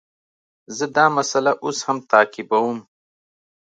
[0.77, 2.77] زه دا مسئله اوس هم تعقیبوم.